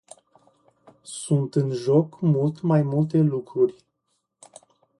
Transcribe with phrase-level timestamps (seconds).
[1.21, 3.85] Sunt în joc mult mai multe lucruri.